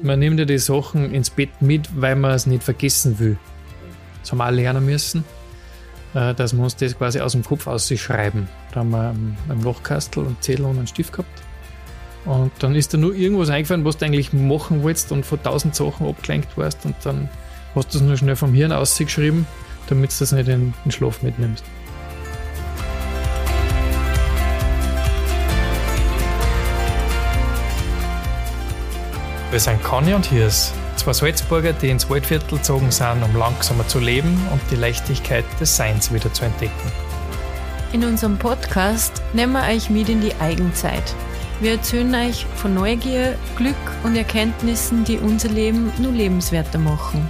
[0.00, 3.36] man nimmt ja die Sachen ins Bett mit, weil man es nicht vergessen will.
[4.20, 5.24] Das haben wir auch lernen müssen,
[6.14, 8.48] äh, dass wir uns das quasi aus dem Kopf ausschreiben.
[8.72, 11.42] Da haben wir einen Lochkastel und Zettel und einen Stift gehabt.
[12.24, 15.74] Und dann ist da nur irgendwas eingefallen, was du eigentlich machen wolltest und von tausend
[15.74, 17.28] Sachen abgelenkt warst und dann
[17.74, 19.46] hast du es nur schnell vom Hirn ausgeschrieben,
[19.88, 21.64] damit du das nicht in den Schlaf mitnimmst.
[29.54, 34.00] Wir sind Conny und Hirs, zwei Salzburger, die ins Waldviertel gezogen sind, um langsamer zu
[34.00, 36.90] leben und die Leichtigkeit des Seins wieder zu entdecken.
[37.92, 41.14] In unserem Podcast nehmen wir euch mit in die Eigenzeit.
[41.60, 47.28] Wir erzählen euch von Neugier, Glück und Erkenntnissen, die unser Leben nur lebenswerter machen.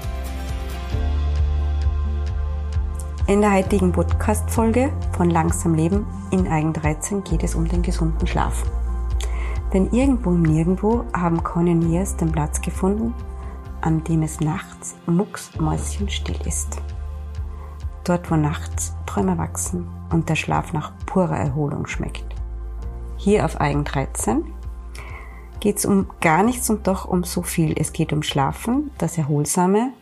[3.26, 8.26] In der heutigen Podcast-Folge von Langsam Leben in Eigen 13 geht es um den gesunden
[8.26, 8.64] Schlaf.
[9.74, 13.12] Denn irgendwo im Nirgendwo haben Canyoneers den Platz gefunden,
[13.80, 16.80] an dem es nachts mucksmäuschenstill ist.
[18.04, 22.24] Dort, wo nachts Träume wachsen und der Schlaf nach purer Erholung schmeckt.
[23.16, 24.44] Hier auf Eigen 13
[25.58, 27.74] geht es um gar nichts und doch um so viel.
[27.76, 29.92] Es geht um Schlafen, das Erholsame,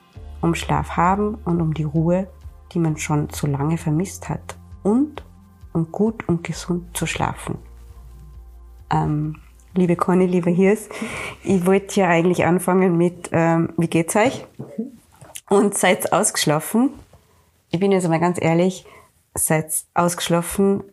[0.43, 2.29] um Schlaf haben und um die Ruhe,
[2.73, 4.59] die man schon so lange vermisst hat.
[4.83, 5.25] Und
[5.73, 7.57] um gut und gesund zu schlafen.
[8.91, 9.37] Ähm,
[9.75, 10.89] liebe Conny, liebe Hirs.
[11.43, 14.45] Ich wollte ja eigentlich anfangen mit, ähm, wie geht's euch?
[15.49, 16.91] Und seid ausgeschlafen?
[17.71, 18.87] Ich bin jetzt mal ganz ehrlich,
[19.35, 20.85] seid ausgeschlafen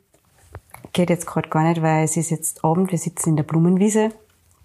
[0.94, 4.10] geht jetzt gerade gar nicht, weil es ist jetzt Abend, wir sitzen in der Blumenwiese.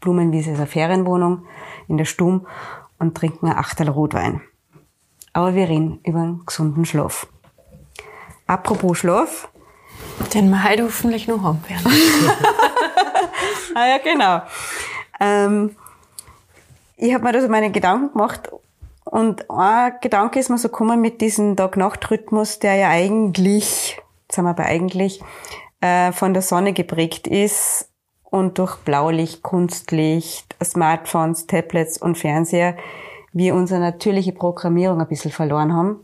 [0.00, 1.46] Blumenwiese ist eine Ferienwohnung
[1.88, 2.46] in der Stum
[2.98, 4.40] und trinken ein Achtel Rotwein.
[5.32, 7.26] Aber wir reden über einen gesunden Schlaf.
[8.46, 9.48] Apropos Schlaf.
[10.32, 11.92] Den wir heute hoffentlich noch haben werden.
[13.74, 14.42] ah ja, genau.
[15.20, 15.76] Ähm,
[16.96, 18.50] ich habe mir da so meine Gedanken gemacht
[19.04, 24.44] und ein Gedanke ist mir so gekommen mit diesem Tag-Nacht-Rhythmus, der ja eigentlich, jetzt sind
[24.44, 25.20] wir bei eigentlich,
[25.80, 27.90] äh, von der Sonne geprägt ist
[28.24, 32.76] und durch Blaulicht, Kunstlicht, Smartphones, Tablets und Fernseher
[33.34, 36.00] wir unsere natürliche Programmierung ein bisschen verloren haben.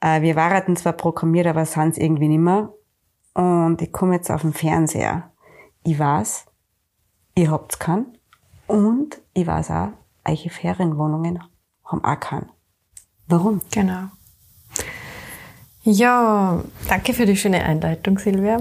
[0.00, 2.72] Äh, wir waren zwar programmiert, aber sind es irgendwie nicht mehr.
[3.34, 5.30] Und ich komme jetzt auf den Fernseher.
[5.82, 6.46] Ich weiß,
[7.34, 8.18] ihr habt's keinen.
[8.66, 9.88] Und ich weiß auch,
[10.24, 11.42] eure Ferienwohnungen
[11.84, 12.50] haben auch keinen.
[13.26, 13.60] Warum?
[13.70, 14.08] Genau.
[15.82, 18.58] Ja, danke für die schöne Einleitung, Silvia.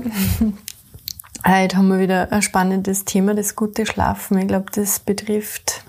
[1.45, 4.38] Heute haben wir wieder ein spannendes Thema, das gute Schlafen.
[4.38, 5.84] Ich glaube, das betrifft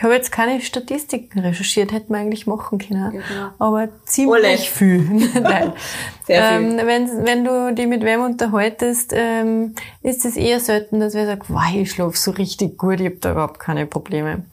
[0.00, 3.10] ich habe jetzt keine Statistiken recherchiert, hätten wir eigentlich machen können.
[3.10, 3.50] Genau.
[3.58, 4.56] Aber ziemlich Alle.
[4.56, 4.98] viel.
[5.42, 5.74] Nein.
[6.26, 6.70] Sehr viel.
[6.70, 11.26] Ähm, wenn, wenn du dich mit wem unterhaltest, ähm, ist es eher selten, dass wer
[11.26, 14.44] sagt, wow, ich schlafe so richtig gut, ich habe da überhaupt keine Probleme.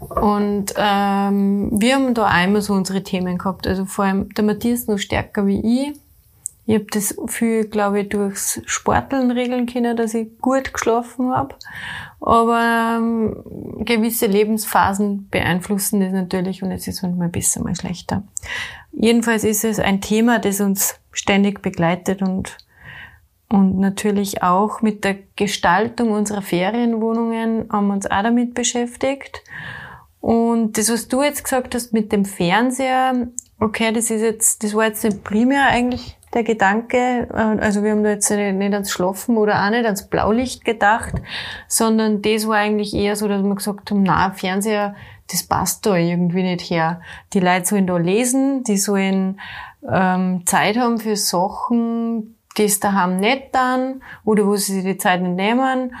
[0.00, 3.66] Und ähm, wir haben da einmal so unsere Themen gehabt.
[3.66, 6.01] Also vor allem der Matthias noch stärker wie ich.
[6.72, 11.54] Ich habe das viel, glaube ich, durchs Sporteln regeln können, dass ich gut geschlafen habe.
[12.18, 18.22] Aber ähm, gewisse Lebensphasen beeinflussen das natürlich und es ist manchmal besser, mal schlechter.
[18.90, 22.56] Jedenfalls ist es ein Thema, das uns ständig begleitet und,
[23.50, 29.42] und natürlich auch mit der Gestaltung unserer Ferienwohnungen haben wir uns auch damit beschäftigt.
[30.22, 33.28] Und das, was du jetzt gesagt hast mit dem Fernseher,
[33.60, 37.92] okay, das ist jetzt, das war jetzt nicht primär eigentlich der Gedanke, äh, also wir
[37.92, 41.14] haben da jetzt nicht ans Schlafen oder auch nicht ans Blaulicht gedacht,
[41.68, 44.94] sondern das war eigentlich eher so, dass wir gesagt haben, na, Fernseher,
[45.30, 47.00] das passt da irgendwie nicht her.
[47.32, 49.40] Die Leute sollen da lesen, die sollen
[49.90, 54.98] ähm, Zeit haben für Sachen, die es daheim nicht dann oder wo sie sich die
[54.98, 55.94] Zeit nicht nehmen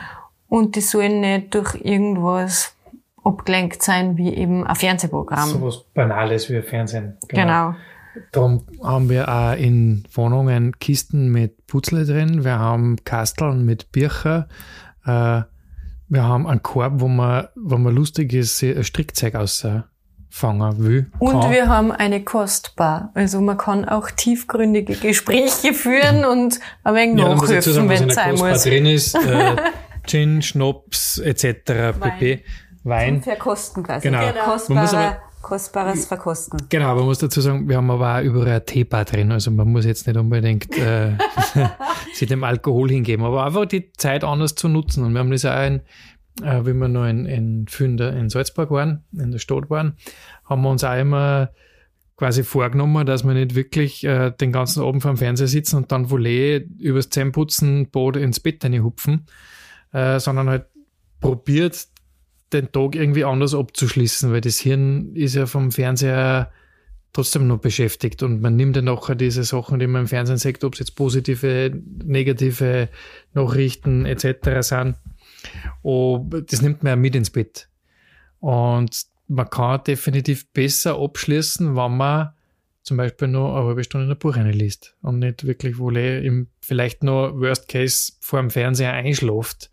[0.48, 2.76] und die sollen nicht durch irgendwas
[3.24, 5.48] abgelenkt sein, wie eben ein Fernsehprogramm.
[5.48, 7.16] So was Banales wie Fernsehen.
[7.28, 7.42] Genau.
[7.42, 7.74] genau.
[8.32, 12.44] Darum haben wir auch in Wohnungen Kisten mit Putzle drin.
[12.44, 14.48] Wir haben Kasteln mit Bircher.
[15.04, 15.42] Äh,
[16.08, 21.10] wir haben einen Korb, wo man, wo man lustiges Strickzeug ausfangen will.
[21.18, 23.10] Und wir haben eine Kostbar.
[23.14, 28.34] Also man kann auch tiefgründige Gespräche führen und ein wenig ja, nachhelfen, wenn es sein
[28.34, 28.62] muss.
[28.64, 29.56] drin ist, äh,
[30.06, 31.98] Gin, Schnaps etc.
[31.98, 32.44] pp.
[32.84, 33.14] Wein.
[33.14, 34.08] Zum Verkosten quasi.
[34.08, 34.20] Genau.
[34.20, 34.44] genau.
[34.44, 36.60] Kostbare, kostbares Verkosten.
[36.68, 39.32] Genau, aber man muss dazu sagen, wir haben aber auch überall ein Teebar drin.
[39.32, 41.18] Also man muss jetzt nicht unbedingt äh,
[42.14, 45.04] sich dem Alkohol hingeben, aber einfach die Zeit anders zu nutzen.
[45.04, 45.80] Und wir haben das auch in,
[46.42, 49.96] äh, wie wir noch in, in Fünder in Salzburg waren, in der Stadt waren,
[50.44, 51.50] haben wir uns auch immer
[52.16, 55.90] quasi vorgenommen, dass wir nicht wirklich äh, den ganzen Abend vor dem Fernseher sitzen und
[55.90, 59.26] dann wohl übers Zähneputzen Boot ins Bett hupfen,
[59.92, 60.66] äh, sondern halt
[61.20, 61.88] probiert,
[62.52, 66.50] den Tag irgendwie anders abzuschließen, weil das Hirn ist ja vom Fernseher
[67.12, 70.64] trotzdem noch beschäftigt und man nimmt dann nachher diese Sachen, die man im Fernsehen sagt,
[70.64, 71.70] ob es jetzt positive,
[72.04, 72.88] negative
[73.34, 74.66] Nachrichten etc.
[74.66, 74.96] sind,
[75.82, 77.68] oh, das nimmt man ja mit ins Bett.
[78.40, 82.30] Und man kann definitiv besser abschließen, wenn man
[82.82, 87.02] zum Beispiel noch eine halbe Stunde in ein Buch reinliest und nicht wirklich im, vielleicht
[87.02, 89.70] noch Worst Case vor dem Fernseher einschläft.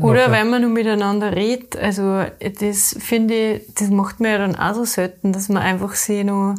[0.00, 1.76] Oder wenn man nur miteinander redet.
[1.76, 2.24] Also,
[2.60, 6.24] das finde ich, das macht man ja dann auch so selten, dass man einfach sich
[6.24, 6.54] noch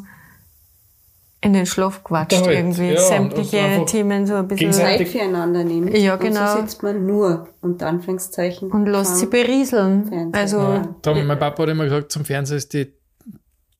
[1.41, 2.91] in den Schlaf quatscht Halt, irgendwie.
[2.93, 4.73] ja, Sämtliche und Themen so ein bisschen.
[4.73, 5.95] Zeit füreinander nimmt.
[5.95, 6.55] Ja, Und genau.
[6.55, 8.71] so sitzt man nur, unter Anführungszeichen.
[8.71, 10.31] Und lässt sie berieseln.
[10.33, 10.95] Also, Ja.
[11.03, 12.93] Darum, mein Papa hat immer gesagt, zum Fernseher ist die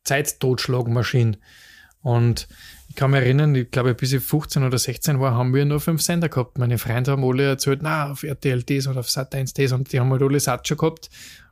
[0.04, 1.38] Zeittotschlagmaschine.
[2.04, 2.48] Und
[2.96, 5.82] ich kann mich erinnern, ich glaube, bis ich 15 oder 16 war, haben wir nur
[5.82, 6.58] fünf Sender gehabt.
[6.58, 10.00] Meine Freunde haben alle erzählt, na, auf RTL das oder auf Sat1 das und die
[10.00, 11.10] haben halt alle Satz schon gehabt.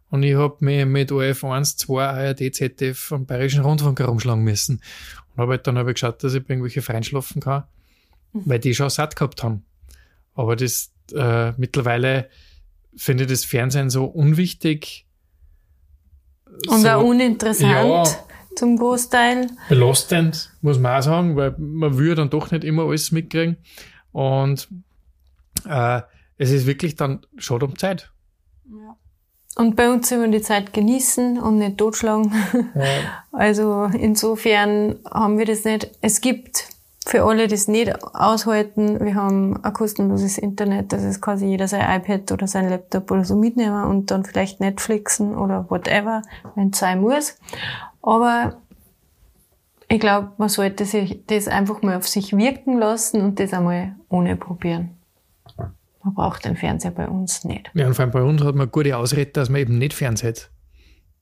[0.09, 4.81] Und ich habe mich mit ORF 1, 2, ARD, ZDF am Bayerischen Rundfunk herumschlagen müssen.
[5.35, 7.65] Und habe halt dann hab ich geschaut, dass ich bei irgendwelche Freien schlafen kann,
[8.31, 9.65] weil die schon satt gehabt haben.
[10.35, 12.29] Aber das äh, mittlerweile
[12.95, 15.05] finde ich das Fernsehen so unwichtig.
[16.69, 18.03] und so, auch uninteressant Ja.
[18.55, 19.47] Zum Großteil.
[19.69, 23.57] belastend, muss man auch sagen, weil man will dann doch nicht immer alles mitkriegen.
[24.11, 24.67] Und
[25.67, 26.01] äh,
[26.37, 28.11] es ist wirklich dann schade um Zeit.
[29.55, 32.31] Und bei uns immer die Zeit genießen und nicht totschlagen.
[33.31, 35.89] Also insofern haben wir das nicht.
[36.01, 36.67] Es gibt
[37.05, 41.67] für alle, die es nicht aushalten, wir haben ein kostenloses Internet, das ist quasi jeder
[41.67, 46.21] sein iPad oder sein Laptop oder so mitnehmen und dann vielleicht Netflixen oder whatever,
[46.55, 47.37] wenn es sein muss.
[48.03, 48.61] Aber
[49.89, 53.95] ich glaube, man sollte sich das einfach mal auf sich wirken lassen und das einmal
[54.09, 54.91] ohne probieren.
[56.03, 57.71] Man braucht den Fernseher bei uns nicht.
[57.73, 60.51] Ja, und vor allem bei uns hat man gute Ausrede, dass man eben nicht fernseht.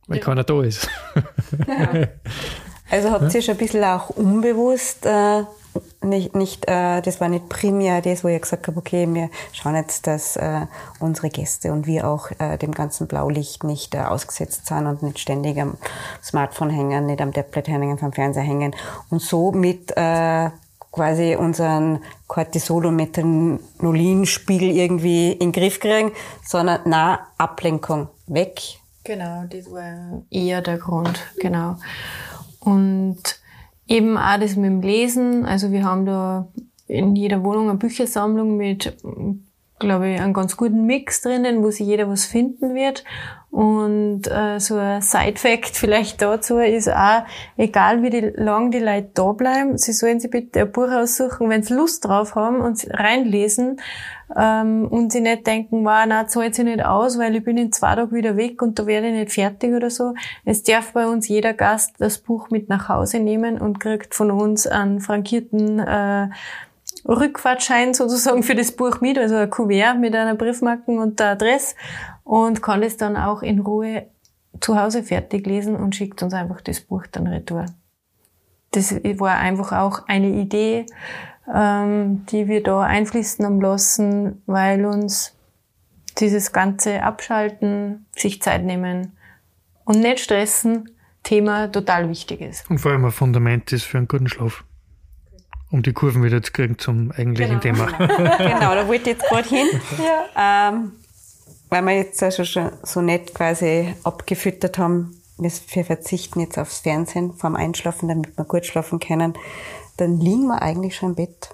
[0.07, 0.89] Weil keiner da ist.
[2.91, 5.43] Also habt ihr schon ein bisschen auch unbewusst, äh,
[6.03, 9.75] nicht, nicht, äh, das war nicht primär das, wo ich gesagt habe, okay, wir schauen
[9.75, 10.65] jetzt, dass äh,
[10.99, 15.19] unsere Gäste und wir auch äh, dem ganzen Blaulicht nicht äh, ausgesetzt sind und nicht
[15.19, 15.77] ständig am
[16.23, 18.75] Smartphone hängen, nicht am Tablet hängen, vom Fernseher hängen
[19.09, 20.49] und so mit äh,
[20.91, 26.11] quasi unseren Cortisol- und Methanolinspiegel irgendwie in den Griff kriegen,
[26.43, 28.59] sondern na Ablenkung weg.
[29.03, 31.77] Genau, das war eher der Grund, genau.
[32.59, 33.40] Und
[33.87, 36.47] eben auch das mit dem Lesen, also wir haben da
[36.87, 38.97] in jeder Wohnung eine Büchersammlung mit,
[39.79, 43.03] glaube ich, einem ganz guten Mix drinnen, wo sich jeder was finden wird.
[43.49, 47.23] Und äh, so ein Side-Fact vielleicht dazu ist auch,
[47.57, 51.49] egal wie die, lang die Leute da bleiben, sie sollen sich bitte ein Buch aussuchen,
[51.49, 53.81] wenn sie Lust drauf haben und reinlesen
[54.37, 57.71] ähm, und sie nicht denken, wow, na, zahlt sich nicht aus, weil ich bin in
[57.71, 60.13] zwei Tagen wieder weg und da werde ich nicht fertig oder so.
[60.45, 64.31] Es darf bei uns jeder Gast das Buch mit nach Hause nehmen und kriegt von
[64.31, 66.29] uns einen frankierten äh,
[67.07, 71.75] Rückfahrtschein sozusagen für das Buch mit, also ein Kuvert mit einer Briefmarken und der Adresse
[72.23, 74.07] und kann es dann auch in Ruhe
[74.59, 77.65] zu Hause fertig lesen und schickt uns einfach das Buch dann retour.
[78.71, 80.85] Das war einfach auch eine Idee,
[81.53, 85.35] ähm, die wir da einfließen haben lassen, weil uns
[86.17, 89.17] dieses ganze Abschalten, sich Zeit nehmen
[89.85, 90.89] und nicht stressen
[91.23, 92.69] Thema total wichtig ist.
[92.69, 94.63] Und vor allem ein Fundament ist für einen guten Schlaf.
[95.69, 97.85] Um die Kurven wieder zu kriegen zum eigentlichen Thema.
[97.97, 99.67] genau, da wollte ich jetzt gerade hin.
[100.35, 100.69] Ja.
[100.69, 100.91] Ähm,
[101.69, 106.79] weil wir jetzt also schon so nett quasi abgefüttert haben, wir wir verzichten jetzt aufs
[106.79, 109.33] Fernsehen vorm Einschlafen, damit wir gut schlafen können,
[109.97, 111.49] dann liegen wir eigentlich schon im Bett.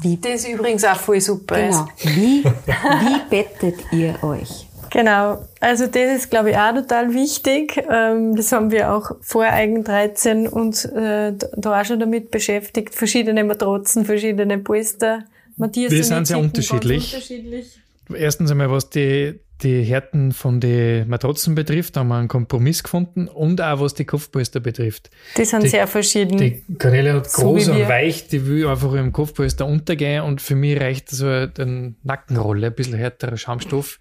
[0.00, 1.86] Wie, Das übrigens auch voll super genau.
[1.96, 2.16] ist.
[2.16, 4.66] Wie, wie bettet ihr euch?
[4.90, 5.46] Genau.
[5.60, 7.82] Also das ist, glaube ich, auch total wichtig.
[7.88, 12.94] Ähm, das haben wir auch vor Eigen 13 uns äh, da auch schon damit beschäftigt.
[12.94, 15.24] Verschiedene Matratzen, verschiedene Polster.
[15.56, 17.14] Matthias Wir sind sehr unterschiedlich.
[17.14, 17.80] Unterschiedlich.
[18.12, 23.28] Erstens einmal, was die, die Härten von den Matratzen betrifft, haben wir einen Kompromiss gefunden
[23.28, 25.10] und auch was die Kopfpolster betrifft.
[25.36, 26.38] Die sind Die- sehr verschieden.
[26.38, 27.88] Die Kanäle hat So groß und wir.
[27.88, 32.74] weich, die will einfach im Kopfpolster untergehen und für mich reicht so eine Nackenrolle, ein
[32.74, 34.00] bisschen härterer Schaumstoff.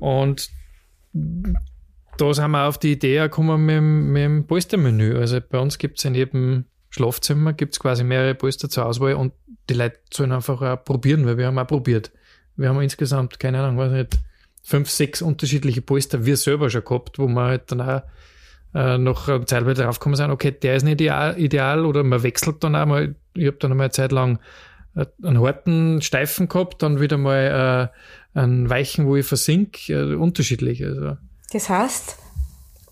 [0.00, 0.50] Und
[2.16, 5.16] da sind wir auf die Idee gekommen mit, dem- mit dem Polstermenü.
[5.18, 9.32] Also bei uns gibt es in jedem Schlafzimmer gibt's quasi mehrere Polster zur Auswahl und
[9.68, 12.12] die Leute sollen einfach auch probieren, weil wir haben auch probiert.
[12.56, 14.18] Wir haben insgesamt, keine Ahnung, weiß nicht,
[14.64, 18.02] fünf, sechs unterschiedliche Polster wir selber schon gehabt, wo wir halt dann auch
[18.74, 22.24] äh, noch eine Zeit weiter draufgekommen sind, okay, der ist nicht ideal, ideal oder man
[22.24, 23.14] wechselt dann auch mal.
[23.34, 24.40] Ich habe dann einmal eine Zeit lang
[25.22, 27.90] einen harten, steifen gehabt, dann wieder mal
[28.34, 30.84] äh, einen weichen, wo ich versink, äh, unterschiedlich.
[30.84, 31.16] Also.
[31.52, 32.16] Das heißt,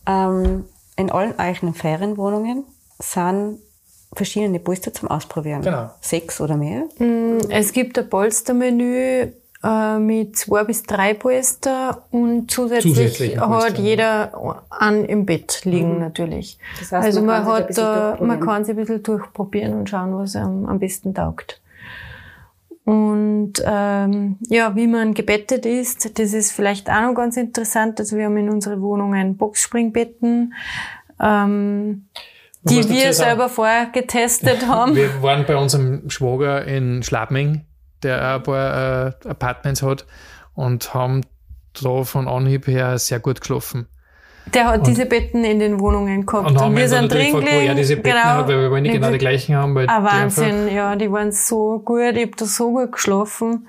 [0.07, 0.64] ähm,
[0.97, 2.64] in allen eigenen Ferienwohnungen
[2.99, 3.59] sind
[4.14, 5.62] verschiedene Polster zum Ausprobieren.
[5.62, 5.91] Genau.
[6.00, 6.85] Sechs oder mehr.
[6.99, 9.33] Mm, Es gibt ein Polstermenü
[9.64, 15.62] äh, mit zwei bis drei Polster und zusätzlich, Zusätzliche hat Polster, jeder an im Bett
[15.64, 16.59] liegen natürlich.
[16.81, 18.40] Das heißt, also man, man kann sich ein hat bisschen da, man durchprobieren.
[18.40, 21.61] kann sich ein bisschen durchprobieren und schauen, was am, am besten taugt.
[22.85, 28.00] Und ähm, ja, wie man gebettet ist, das ist vielleicht auch noch ganz interessant.
[28.00, 30.54] Also wir haben in unserer Wohnung ein Boxspringbetten,
[31.21, 32.07] ähm,
[32.64, 34.97] die wir selber vorher getestet haben.
[34.97, 37.64] Wir waren bei unserem Schwager in Schlabming,
[38.02, 40.06] der auch ein paar äh, Apartments hat
[40.54, 41.23] und haben
[41.82, 43.87] da von Anhieb her sehr gut geschlafen.
[44.52, 46.50] Der hat diese Betten in den Wohnungen gehabt.
[46.50, 48.92] Und Und, wir sind drin gefragt, wo er diese Betten hat, weil wir wollen nicht
[48.92, 49.75] genau die gleichen haben.
[49.75, 53.68] Weil Ah, die Wahnsinn, ja, die waren so gut, ich hab da so gut geschlafen.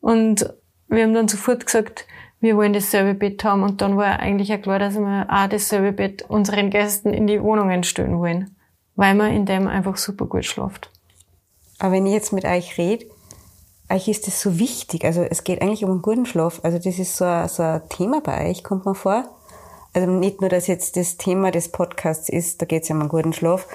[0.00, 0.52] Und
[0.88, 2.06] wir haben dann sofort gesagt,
[2.40, 3.62] wir wollen dasselbe Bett haben.
[3.62, 7.42] Und dann war eigentlich auch klar, dass wir auch dasselbe Bett unseren Gästen in die
[7.42, 8.54] Wohnungen stellen wollen.
[8.94, 10.90] Weil man in dem einfach super gut schlaft.
[11.78, 13.06] Aber wenn ich jetzt mit euch rede,
[13.90, 15.04] euch ist das so wichtig.
[15.04, 16.60] Also es geht eigentlich um einen guten Schlaf.
[16.62, 19.24] Also das ist so ein, so ein Thema bei euch, kommt mir vor.
[19.94, 23.00] Also nicht nur, dass jetzt das Thema des Podcasts ist, da geht es ja um
[23.00, 23.66] einen guten Schlaf,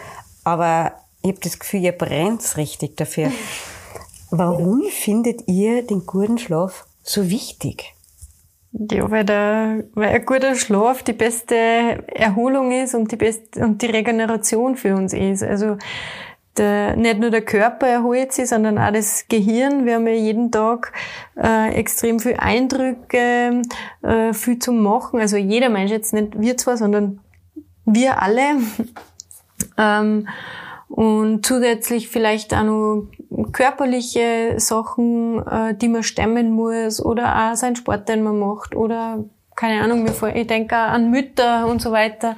[0.43, 3.31] aber ich habe das Gefühl, ihr brennt richtig dafür.
[4.29, 7.93] Warum findet ihr den guten Schlaf so wichtig?
[8.71, 13.81] Ja, weil, der, weil ein guter Schlaf die beste Erholung ist und die beste, und
[13.83, 15.43] die Regeneration für uns ist.
[15.43, 15.77] Also,
[16.57, 19.85] der, nicht nur der Körper erholt sich, sondern auch das Gehirn.
[19.85, 20.93] Wir haben ja jeden Tag
[21.35, 23.61] äh, extrem viel Eindrücke,
[24.01, 25.19] äh, viel zu machen.
[25.19, 27.19] Also jeder Mensch jetzt nicht wir zwar, sondern
[27.85, 28.57] wir alle.
[29.77, 30.27] ähm,
[30.89, 33.07] und zusätzlich vielleicht auch noch
[33.51, 39.23] körperliche Sachen, äh, die man stemmen muss oder auch seinen Sport, den man macht oder
[39.55, 42.35] keine Ahnung, ich denke auch an Mütter und so weiter.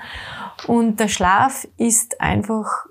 [0.68, 2.88] Und der Schlaf ist einfach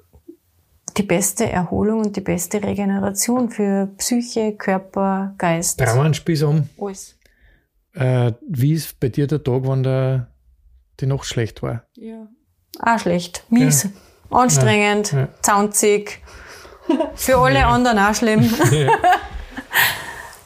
[0.97, 5.81] die beste Erholung und die beste Regeneration für Psyche, Körper, Geist.
[5.81, 6.69] Trauernspieß um.
[6.81, 7.17] Alles.
[7.93, 10.29] Äh, wie ist bei dir der Tag, wann der,
[11.01, 11.85] die Nacht schlecht war?
[11.95, 12.29] Ja.
[12.81, 13.45] Auch schlecht.
[13.51, 13.89] Mies.
[14.31, 15.13] Anstrengend.
[15.13, 15.29] Ja.
[15.43, 16.21] Zaunzig.
[17.15, 18.49] Für alle anderen auch schlimm.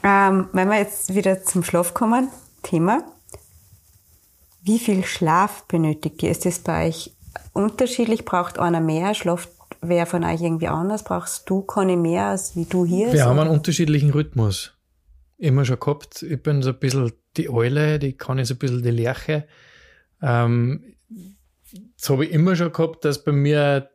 [0.02, 2.30] Ähm, wenn wir jetzt wieder zum Schlaf kommen,
[2.62, 3.02] Thema.
[4.62, 6.30] Wie viel Schlaf benötigt ihr?
[6.30, 7.12] Ist das bei euch
[7.52, 8.24] unterschiedlich?
[8.24, 9.14] Braucht einer mehr?
[9.14, 11.04] Schlaft wer von euch irgendwie anders?
[11.04, 13.12] Brauchst du keine mehr als wie du hier?
[13.12, 13.24] Wir So?
[13.26, 14.74] haben einen unterschiedlichen Rhythmus.
[15.36, 16.22] Immer schon gehabt.
[16.22, 19.46] Ich bin so ein bisschen die Eule, die kann ich so ein bisschen die Lerche.
[20.22, 20.82] Ähm,
[21.96, 23.90] das habe ich immer schon gehabt, dass bei mir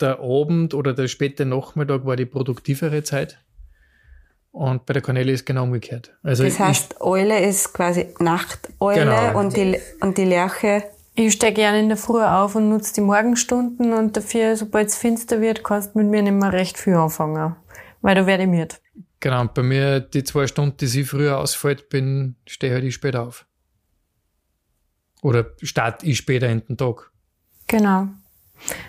[0.00, 3.38] der Abend oder der späte Nachmittag war die produktivere Zeit.
[4.50, 6.12] Und bei der Cornelia ist genau umgekehrt.
[6.22, 9.38] Also Das heißt, Eule ist quasi Nachteule Genau.
[9.38, 10.84] und, die, und die Lerche.
[11.16, 14.96] Ich stehe gerne in der Früh auf und nutze die Morgenstunden und dafür, sobald es
[14.96, 17.54] finster wird, kannst du mit mir nicht mehr recht viel anfangen.
[18.02, 18.74] Weil da werde ich müde.
[18.94, 22.84] ich, genau, und bei mir die zwei Stunden, die sie früher ausfällt, bin, stehe halt
[22.84, 23.46] ich später auf.
[25.22, 27.12] Oder starte ich später in den Tag.
[27.68, 28.08] Genau.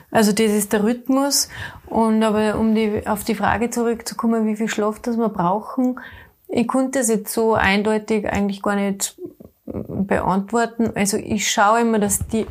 [0.10, 1.48] Also das ist der Rhythmus.
[1.86, 6.00] Und aber um die, auf die Frage zurückzukommen, wie viel Schlaf das wir brauchen,
[6.48, 9.16] ich konnte das jetzt so eindeutig eigentlich gar nicht
[9.84, 10.92] beantworten.
[10.96, 12.46] Also ich schaue immer, dass die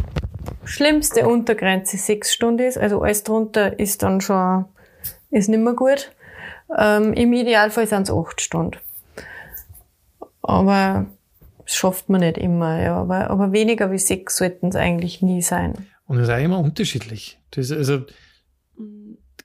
[0.65, 2.79] schlimmste Untergrenze sechs Stunden ist.
[2.79, 4.67] Also alles drunter ist dann schon,
[5.31, 6.13] ist nicht mehr gut.
[6.77, 8.79] Ähm, Im Idealfall sind es acht Stunden.
[10.43, 11.07] Aber
[11.65, 12.97] das schafft man nicht immer, ja.
[12.97, 15.87] Aber, aber weniger wie sechs sollten es eigentlich nie sein.
[16.07, 17.39] Und das ist auch immer unterschiedlich.
[17.51, 18.03] Das, also,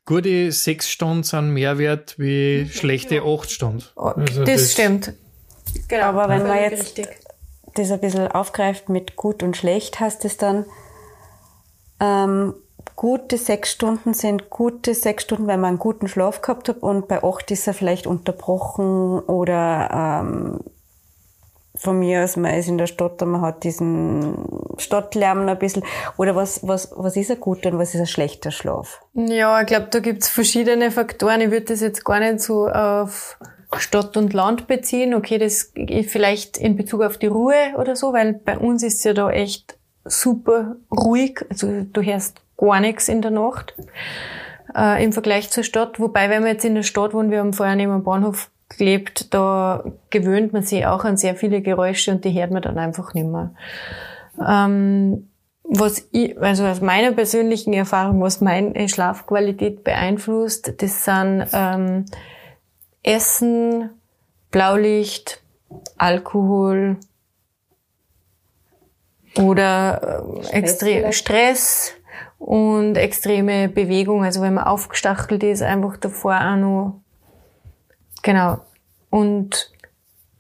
[0.06, 3.84] gute sechs Stunden sind mehr wert wie schlechte acht Stunden.
[3.96, 5.14] Also Oh, das, stimmt.
[5.88, 7.08] Genau, Aber wenn man jetzt richtig.
[7.76, 10.66] Das ein bisschen aufgreift mit gut und schlecht, heißt es dann,
[12.00, 12.54] ähm,
[12.96, 17.08] gute sechs Stunden sind gute sechs Stunden, weil man einen guten Schlaf gehabt hat und
[17.08, 20.60] bei acht ist er vielleicht unterbrochen oder ähm,
[21.80, 24.44] von mir aus, man ist in der Stadt und man hat diesen
[24.78, 25.84] Stadtlärm ein bisschen.
[26.18, 29.02] Oder was, was, was ist ein guter und was ist ein schlechter Schlaf?
[29.14, 31.40] Ja, ich glaube, da gibt's verschiedene Faktoren.
[31.40, 33.38] Ich würde das jetzt gar nicht so auf
[33.78, 35.14] Stadt und Land beziehen.
[35.14, 35.72] Okay, das
[36.08, 39.78] vielleicht in Bezug auf die Ruhe oder so, weil bei uns ist ja da echt
[40.06, 41.46] super ruhig.
[41.50, 43.76] Also du hörst gar nichts in der Nacht
[44.76, 46.00] äh, im Vergleich zur Stadt.
[46.00, 49.34] Wobei, wenn wir jetzt in der Stadt wohnen, wir haben vorher neben dem Bahnhof gelebt,
[49.34, 53.14] da gewöhnt man sich auch an sehr viele Geräusche und die hört man dann einfach
[53.14, 53.52] nicht mehr.
[54.48, 55.30] Ähm,
[55.64, 62.06] was ich, also aus meiner persönlichen Erfahrung, was meine Schlafqualität beeinflusst, das sind ähm,
[63.04, 63.90] Essen,
[64.52, 65.42] Blaulicht,
[65.98, 66.98] Alkohol
[69.38, 71.94] oder äh, extrem Stress
[72.38, 74.24] und extreme Bewegung.
[74.24, 77.02] Also wenn man aufgestachelt ist, einfach davor auch noch.
[78.24, 78.60] Genau.
[79.10, 79.72] Und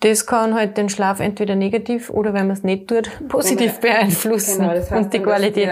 [0.01, 4.61] das kann halt den Schlaf entweder negativ oder wenn man es nicht tut, positiv beeinflussen
[4.61, 5.69] genau, das heißt und die Qualität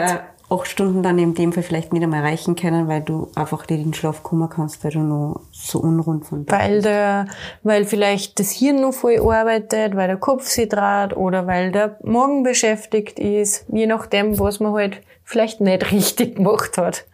[0.50, 3.80] acht Stunden dann in dem Fall vielleicht nicht einmal erreichen können, weil du einfach nicht
[3.80, 6.58] in den Schlaf kommen kannst, weil du noch so unrund von bist.
[6.58, 7.28] Weil der,
[7.64, 12.00] weil vielleicht das Hirn noch voll arbeitet, weil der Kopf sich dreht oder weil der
[12.04, 17.06] Magen beschäftigt ist, je nachdem, was man halt vielleicht nicht richtig gemacht hat.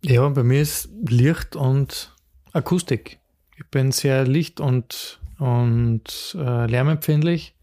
[0.00, 2.14] Ja, bei mir ist Licht und
[2.52, 3.18] Akustik.
[3.56, 7.54] Ich bin sehr licht- und, und äh, lärmempfindlich.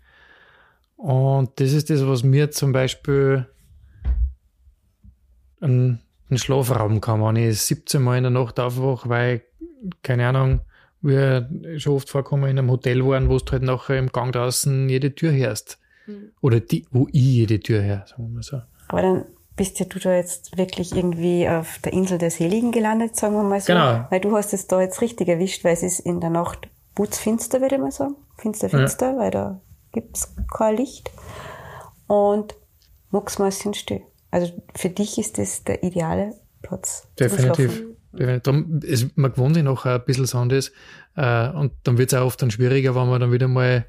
[0.99, 3.47] Und das ist das, was mir zum Beispiel
[5.61, 9.41] einen, einen Schlafraum kann, wenn ich 17 Mal in der Nacht aufwache, weil,
[10.03, 10.59] keine Ahnung,
[11.01, 14.89] wir schon oft vorkommen in einem Hotel waren, wo du halt nachher im Gang draußen
[14.89, 15.79] jede Tür hörst.
[16.05, 16.31] Mhm.
[16.41, 18.61] Oder die, wo ich jede Tür höre, sagen wir mal so.
[18.89, 19.25] Aber dann
[19.55, 23.43] bist ja du da jetzt wirklich irgendwie auf der Insel der Seligen gelandet, sagen wir
[23.43, 23.71] mal so.
[23.71, 24.05] Genau.
[24.09, 27.61] Weil du hast es da jetzt richtig erwischt, weil es ist in der Nacht putzfinster,
[27.61, 28.17] würde ich mal sagen.
[28.35, 29.17] Finster, finster, ja.
[29.17, 31.11] weil da gibt es kein Licht.
[32.07, 32.55] Und
[33.39, 34.01] mal ein still.
[34.31, 37.07] Also für dich ist das der ideale Platz.
[37.19, 37.83] Definitiv.
[38.11, 40.71] Darum ist, man gewohnt sich noch ein bisschen Sandes.
[41.15, 43.85] Äh, und dann wird es auch oft dann schwieriger, wenn man dann wieder mal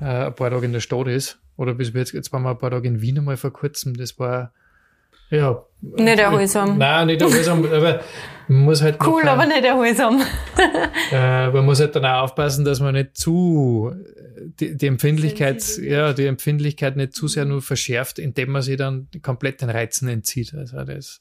[0.00, 1.38] äh, ein paar Tage in der Stadt ist.
[1.56, 3.94] Oder bis jetzt, jetzt waren wir ein paar Tage in Wien einmal vor kurzem.
[3.94, 4.52] Das war
[5.32, 5.64] ja.
[5.80, 6.78] Nicht erholsam.
[6.78, 8.00] Nein, nicht erholsam, aber
[8.48, 8.98] man muss halt.
[9.04, 10.22] Cool, noch, aber nicht erholsam.
[11.10, 13.92] äh, man muss halt dann auch aufpassen, dass man nicht zu
[14.60, 19.08] die, die Empfindlichkeit, ja, die Empfindlichkeit nicht zu sehr nur verschärft, indem man sie dann
[19.22, 20.54] komplett den Reizen entzieht.
[20.54, 21.20] Also das.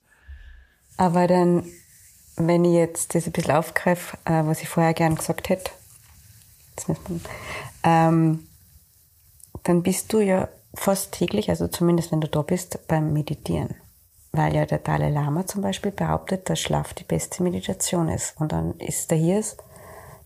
[0.98, 1.64] Aber dann,
[2.36, 5.72] wenn ich jetzt das ein bisschen aufgreife, äh, was ich vorher gern gesagt hätte,
[7.84, 8.40] ähm,
[9.64, 13.76] dann bist du ja fast täglich, also zumindest wenn du da bist, beim Meditieren
[14.34, 18.40] weil ja der Dalai Lama zum Beispiel behauptet, dass Schlaf die beste Meditation ist.
[18.40, 19.44] Und dann ist der hier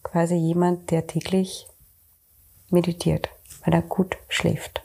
[0.03, 1.67] quasi jemand, der täglich
[2.69, 3.29] meditiert,
[3.63, 4.83] weil er gut schläft.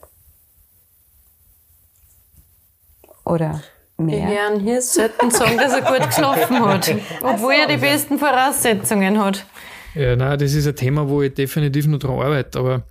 [3.25, 3.63] Oder
[3.99, 4.27] mehr.
[4.27, 9.23] Die Herren hier sollten sagen, dass er gut geschlafen hat, obwohl er die besten Voraussetzungen
[9.23, 9.45] hat.
[9.95, 12.87] Ja, nein, das ist ein Thema, wo ich definitiv noch dran arbeite, aber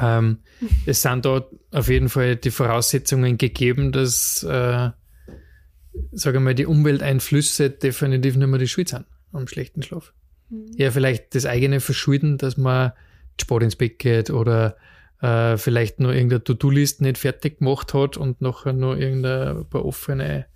[0.00, 0.38] ähm,
[0.86, 4.90] es sind da auf jeden Fall die Voraussetzungen gegeben, dass äh,
[6.12, 10.12] sage mal, die Umwelteinflüsse definitiv nicht mehr die Schuld sind am schlechten Schlaf.
[10.50, 10.72] Mhm.
[10.76, 12.92] Ja, vielleicht das eigene Verschulden, dass man
[13.40, 14.76] Sport ins Bett geht oder
[15.20, 20.46] äh, vielleicht nur irgendeine To-Do-List nicht fertig gemacht hat und nachher nur irgendein paar offene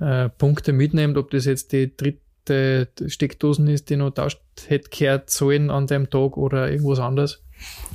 [0.00, 5.30] äh, Punkte mitnimmt, ob das jetzt die dritte Steckdosen ist, die noch tauscht hätte gehört
[5.30, 7.42] sollen an dem Tag oder irgendwas anderes.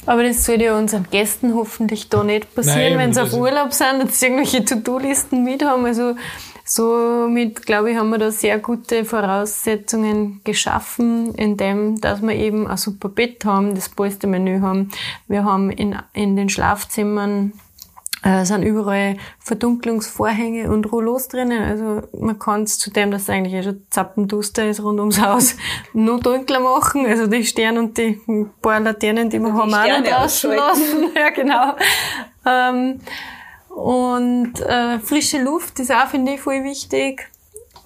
[0.05, 4.03] Aber das soll ja unseren Gästen hoffentlich da nicht passieren, wenn sie auf Urlaub sind,
[4.03, 5.85] dass sie irgendwelche To-Do-Listen mit haben.
[5.85, 6.15] Also
[6.69, 12.75] Somit, glaube ich, haben wir da sehr gute Voraussetzungen geschaffen, indem, dass wir eben ein
[12.75, 14.89] super Bett haben, das Polstermenü haben.
[15.29, 17.53] Wir haben in, in den Schlafzimmern
[18.21, 21.63] äh, sind überall Verdunklungsvorhänge und Rollos drinnen.
[21.63, 25.55] Also man kann es zu dem, dass es eigentlich schon zappenduster ist rund ums Haus,
[25.93, 27.05] noch dunkler machen.
[27.05, 28.19] Also die Sterne und die
[28.61, 31.11] paar Laternen, die wir haben, auch noch draußen lassen.
[31.15, 31.75] ja, genau.
[32.45, 32.99] Ähm,
[33.77, 37.29] und äh, frische Luft ist auch, finde ich, voll wichtig.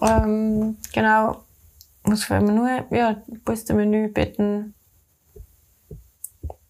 [0.01, 1.43] Ähm, genau.
[2.05, 2.69] Was fällt mir nur?
[2.91, 3.21] Ja,
[3.73, 4.73] Menü, Betten.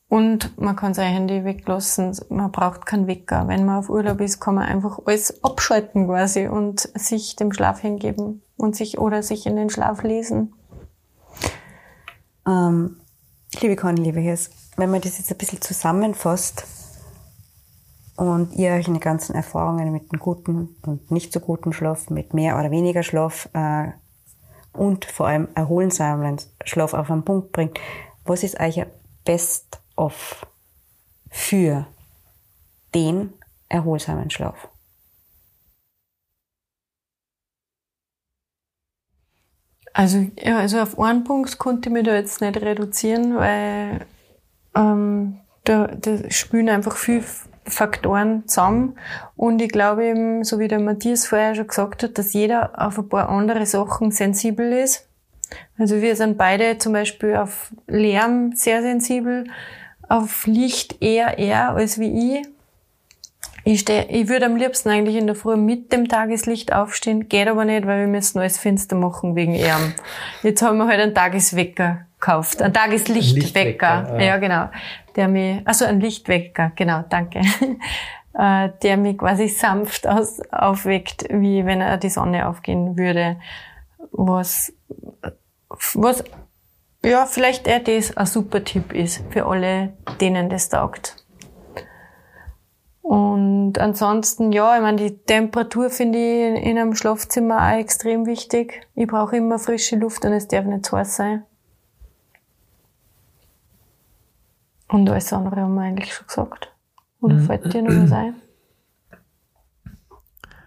[0.08, 2.18] Und man kann sein Handy weglassen.
[2.30, 3.48] Man braucht keinen Wecker.
[3.48, 7.80] Wenn man auf Urlaub ist, kann man einfach alles abschalten quasi und sich dem Schlaf
[7.80, 10.56] hingeben und sich oder sich in den Schlaf lesen.
[12.48, 12.98] Ähm,
[13.62, 16.66] liebe Conny, liebe Hirs, wenn man das jetzt ein bisschen zusammenfasst,
[18.22, 22.12] und ihr euch in den ganzen Erfahrungen mit dem guten und nicht so guten Schlaf,
[22.12, 23.88] mit mehr oder weniger Schlaf äh,
[24.74, 27.80] und vor allem erholsamen Schlaf auf einen Punkt bringt.
[28.24, 28.86] Was ist euch
[29.26, 30.46] Best-of
[31.32, 31.88] für
[32.94, 33.34] den
[33.70, 34.70] erholsamen Schlaf?
[39.94, 44.06] Also, ja, also auf einen Punkt konnte ich mich da jetzt nicht reduzieren, weil
[44.76, 47.24] ähm, da, da spielen einfach viel
[47.66, 48.96] Faktoren zusammen.
[49.36, 52.98] Und ich glaube eben, so wie der Matthias vorher schon gesagt hat, dass jeder auf
[52.98, 55.08] ein paar andere Sachen sensibel ist.
[55.78, 59.46] Also wir sind beide zum Beispiel auf Lärm sehr sensibel,
[60.08, 62.48] auf Licht eher eher als wie ich.
[63.64, 67.48] Ich, steh, ich würde am liebsten eigentlich in der Früh mit dem Tageslicht aufstehen, geht
[67.48, 69.94] aber nicht, weil wir müssen alles finster machen wegen ihm.
[70.42, 74.18] Jetzt haben wir halt einen Tageswecker gekauft, einen Tageslichtwecker.
[74.18, 74.22] Ja.
[74.22, 74.70] ja, genau.
[75.16, 77.42] Der mich, also ein Lichtwecker, genau, danke.
[78.34, 83.36] Äh, der mich quasi sanft aus, aufweckt, wie wenn er die Sonne aufgehen würde.
[84.14, 84.72] Was,
[85.96, 86.24] was,
[87.04, 91.21] ja, vielleicht er das ein super Tipp ist für alle, denen das taugt.
[93.02, 98.88] Und ansonsten, ja, ich meine, die Temperatur finde ich in einem Schlafzimmer auch extrem wichtig.
[98.96, 101.44] Ich brauche immer frische Luft und es darf nicht zu heiß sein.
[104.88, 106.72] Und alles andere haben wir eigentlich schon gesagt.
[107.22, 107.46] Oder mhm.
[107.46, 108.36] fällt dir noch was ein?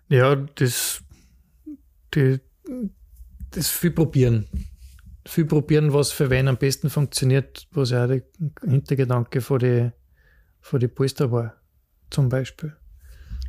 [0.08, 1.02] Ja, das,
[2.14, 2.40] die,
[3.50, 4.48] das viel probieren.
[5.26, 8.22] Viel probieren, was für wen am besten funktioniert, was ja der
[8.62, 9.92] Hintergedanke von die,
[10.60, 11.54] von die Polster war
[12.10, 12.72] zum Beispiel.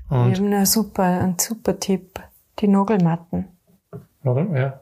[0.10, 2.20] Und Wir haben einen super, einen super Tipp.
[2.60, 3.46] Die Nagelmatten.
[4.24, 4.82] Ja.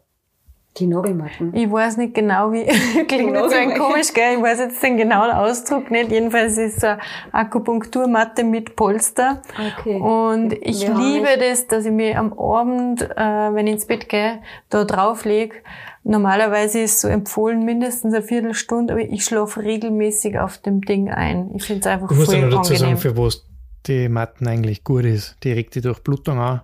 [0.78, 1.54] Die Nagelmatten.
[1.54, 2.66] Ich weiß nicht genau, wie,
[3.08, 4.38] klingt jetzt so komisch, gell?
[4.38, 6.12] Ich weiß jetzt den genauen Ausdruck nicht.
[6.12, 7.00] Jedenfalls ist es eine
[7.32, 9.42] Akupunkturmatte mit Polster.
[9.78, 10.00] Okay.
[10.00, 14.10] Und ich Wir liebe das, dass ich mir am Abend, äh, wenn ich ins Bett
[14.10, 15.58] gehe, da drauf lege.
[16.04, 21.52] Normalerweise ist so empfohlen mindestens eine Viertelstunde, aber ich schlafe regelmäßig auf dem Ding ein.
[21.56, 23.46] Ich finde es einfach du musst voll ja noch dazu sagen, für was
[23.88, 25.38] die Matten eigentlich gut ist.
[25.44, 26.62] Die regt die Durchblutung an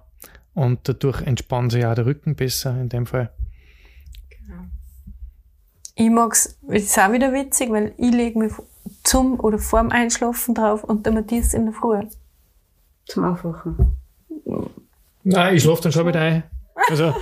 [0.54, 3.32] und dadurch entspannt sich auch der Rücken besser in dem Fall.
[4.30, 4.64] Genau.
[5.96, 8.54] Ich mag's, es ist auch wieder witzig, weil ich lege mich
[9.04, 12.02] zum oder vorm Einschlafen drauf und der Matthias in der Früh.
[13.06, 13.98] Zum Aufwachen.
[15.24, 16.44] Nein, ich schlafe dann schon wieder ein.
[16.90, 17.14] Also,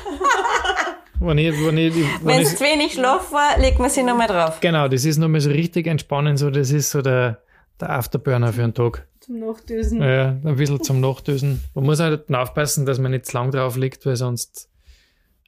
[1.20, 4.60] wenn ich, wenn ich, wenn es wenig Schlaf war, legt man sich nochmal drauf.
[4.62, 7.42] Genau, das ist nochmal so richtig entspannend, so, das ist so der,
[7.80, 9.08] der Afterburner für einen Tag.
[9.28, 10.02] Zum Nachdösen.
[10.02, 11.62] Ja, ein bisschen zum Nachdösen.
[11.76, 14.70] Man muss halt aufpassen, dass man nicht zu lang drauf liegt, weil sonst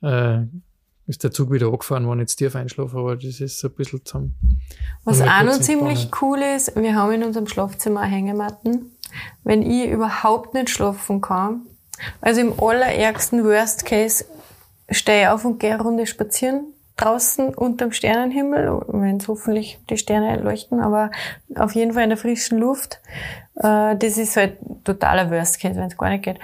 [0.01, 0.39] äh,
[1.07, 3.73] ist der Zug wieder angefahren, wenn ich jetzt tief einschlafe, aber das ist so ein
[3.75, 4.35] bisschen zum.
[5.05, 8.97] Was auch noch ziemlich cool ist, wir haben in unserem Schlafzimmer Hängematten.
[9.45, 11.61] Wenn ich überhaupt nicht schlafen kann,
[12.19, 14.25] also im allerärgsten Worst Case
[14.91, 19.97] stehe ich auf und gehe eine Runde spazieren, draußen unterm Sternenhimmel, wenn es hoffentlich die
[19.97, 21.11] Sterne leuchten, aber
[21.55, 23.01] auf jeden Fall in der frischen Luft.
[23.55, 26.39] Äh, das ist halt totaler Worst Case, wenn es gar nicht geht.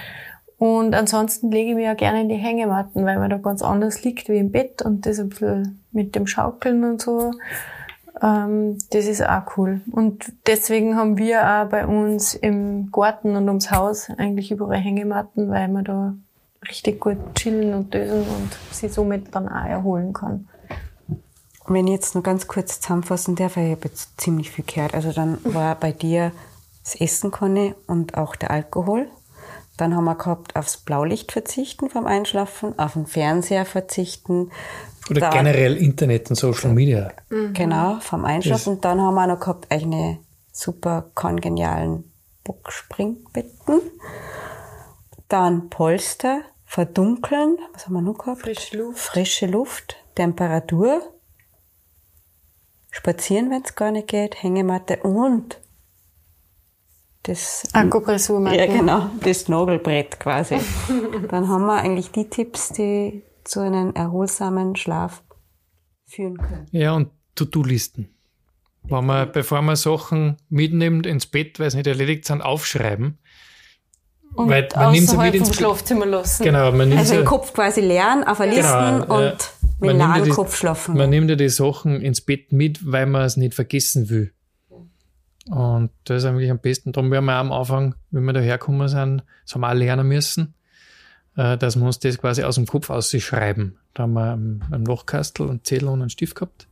[0.57, 4.03] Und ansonsten lege ich mich ja gerne in die Hängematten, weil man da ganz anders
[4.03, 7.31] liegt wie im Bett und das ein bisschen mit dem Schaukeln und so.
[8.21, 9.81] Ähm, das ist auch cool.
[9.91, 15.49] Und deswegen haben wir auch bei uns im Garten und ums Haus eigentlich überall Hängematten,
[15.49, 16.13] weil man da
[16.69, 20.47] richtig gut chillen und dösen und sich somit dann auch erholen kann.
[21.67, 24.93] Wenn ich jetzt nur ganz kurz zusammenfassen darf, ich habe jetzt ziemlich viel gehört.
[24.93, 26.31] Also dann war bei dir
[26.83, 29.07] das Essen kann und auch der Alkohol.
[29.77, 34.51] Dann haben wir gehabt, aufs Blaulicht verzichten vom Einschlafen, auf den Fernseher verzichten.
[35.09, 37.11] Oder dann, generell Internet und Social Media.
[37.29, 37.53] Mhm.
[37.53, 38.75] Genau, vom Einschlafen.
[38.75, 40.19] Und dann haben wir noch gehabt, eine
[40.51, 42.11] super kongenialen
[42.43, 43.81] Bockspringbetten.
[45.27, 46.41] Dann Polster,
[46.75, 47.57] verdunkeln.
[47.73, 48.41] Was haben wir noch gehabt?
[48.41, 48.99] Frische Luft.
[48.99, 51.01] Frische Luft, Temperatur.
[52.91, 55.61] Spazieren, wenn es gar nicht geht, Hängematte und
[57.23, 58.57] das Akupressurmatte.
[58.57, 60.57] Ja, genau, das Nagelbrett quasi.
[61.29, 65.23] Dann haben wir eigentlich die Tipps, die zu einem erholsamen Schlaf
[66.05, 66.67] führen können.
[66.71, 68.09] Ja, und To-Do-Listen.
[68.83, 73.17] Wenn man, bevor man Sachen mitnimmt ins Bett, weil es nicht erledigt sind, aufschreiben.
[74.35, 76.43] Und weil man nimmt sie mit ins Schlafzimmer lassen.
[76.43, 80.55] Genau, man nimmt also den Kopf quasi leeren, auf eine genau, Listen und mit Nagelkopf
[80.55, 80.97] schlafen.
[80.97, 84.31] Man nimmt ja die Sachen ins Bett mit, weil man es nicht vergessen will.
[85.49, 86.91] Und das ist eigentlich am besten.
[86.91, 89.75] Darum werden wir auch am Anfang, wenn wir da hergekommen sind, das haben wir auch
[89.75, 90.55] lernen müssen,
[91.37, 93.77] äh, dass wir uns das quasi aus dem Kopf ausschreiben.
[93.93, 96.67] Da haben wir einen Lochkastel, einen Zettel und einen Stift gehabt.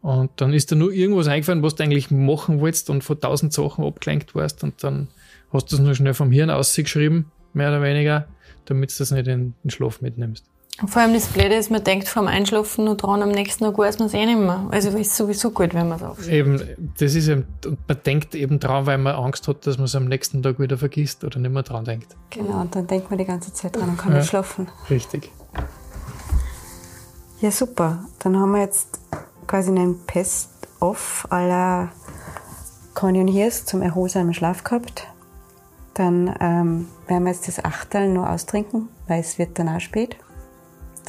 [0.00, 3.52] Und dann ist da nur irgendwas eingefallen, was du eigentlich machen wolltest und von tausend
[3.52, 4.64] Sachen abgelenkt warst.
[4.64, 5.08] Und dann
[5.52, 8.26] hast du es nur schnell vom Hirn ausgeschrieben, mehr oder weniger,
[8.66, 10.44] damit du das nicht in den Schlaf mitnimmst.
[10.86, 13.98] Vor allem das Blöde ist, man denkt vorm Einschlafen nur dran, am nächsten Tag weiß
[13.98, 14.66] man es eh nicht mehr.
[14.70, 16.32] Also ist sowieso gut, wenn man es aufschreibt.
[16.32, 16.62] Eben,
[16.98, 17.44] das ist eben,
[17.86, 20.78] man denkt eben dran, weil man Angst hat, dass man es am nächsten Tag wieder
[20.78, 22.16] vergisst oder nicht mehr dran denkt.
[22.30, 24.68] Genau, und dann denkt man die ganze Zeit dran und kann ja, nicht schlafen.
[24.88, 25.30] Richtig.
[27.42, 28.04] Ja, super.
[28.20, 29.00] Dann haben wir jetzt
[29.46, 31.90] quasi einen Pest-Off aller
[32.94, 35.09] Canyon Hears zum erholsamen Schlaf gehabt.
[35.94, 40.16] Dann ähm, werden wir jetzt das Achtel nur austrinken, weil es wird dann auch spät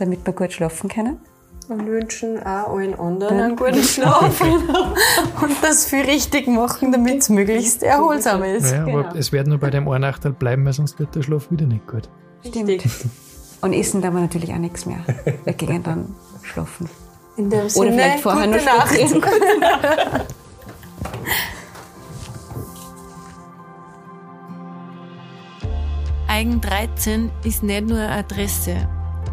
[0.02, 1.20] damit wir gut schlafen können.
[1.70, 7.30] und wünschen auch allen anderen einen guten Schlaf und das viel richtig machen, damit es
[7.30, 8.72] möglichst erholsam ist.
[8.72, 9.16] Ja, aber genau.
[9.16, 11.88] es wird nur bei dem einen Nachteil bleiben, weil sonst wird der Schlaf wieder nicht
[11.88, 12.10] gut.
[12.46, 12.84] Stimmt.
[13.62, 15.00] Und essen darf man natürlich auch nichts mehr.
[15.44, 16.90] Wir gehen dann schlafen.
[17.38, 20.26] In dem Sinne, Oder vielleicht vorher gute noch Nacht.
[26.42, 28.90] Eigen 13 ist nicht nur eine Adresse.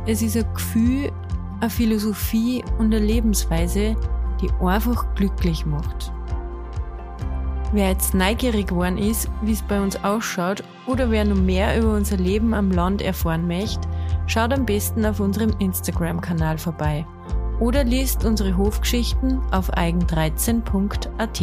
[0.06, 1.10] Es ist ein Gefühl,
[1.58, 3.96] eine Philosophie und eine Lebensweise,
[4.42, 6.12] die einfach glücklich macht.
[7.72, 11.94] Wer jetzt neugierig geworden ist, wie es bei uns ausschaut, oder wer noch mehr über
[11.94, 13.88] unser Leben am Land erfahren möchte,
[14.26, 17.06] schaut am besten auf unserem Instagram-Kanal vorbei
[17.58, 21.42] oder liest unsere Hofgeschichten auf eigen13.at.